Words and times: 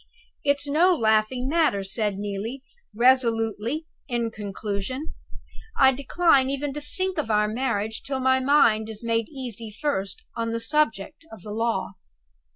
"It's 0.43 0.67
no 0.67 0.95
laughing 0.95 1.47
matter," 1.47 1.83
said 1.83 2.15
Neelie, 2.17 2.63
resolutely, 2.95 3.85
in 4.07 4.31
conclusion; 4.31 5.13
"I 5.77 5.91
decline 5.91 6.49
even 6.49 6.73
to 6.73 6.81
think 6.81 7.19
of 7.19 7.29
our 7.29 7.47
marriage 7.47 8.01
till 8.01 8.19
my 8.19 8.39
mind 8.39 8.89
is 8.89 9.03
made 9.03 9.27
easy 9.29 9.69
first 9.69 10.23
on 10.35 10.49
the 10.49 10.59
subject 10.59 11.23
of 11.31 11.43
the 11.43 11.51
Law." 11.51 11.97